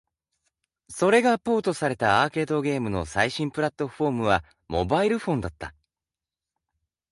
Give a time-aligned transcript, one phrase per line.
[0.89, 5.75] それがポートされたアーケードゲームの最新プラットフォームはモバイルフォンだった。